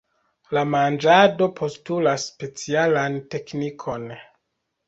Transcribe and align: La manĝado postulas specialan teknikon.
La 0.57 0.61
manĝado 0.75 1.49
postulas 1.59 2.25
specialan 2.31 3.21
teknikon. 3.35 4.13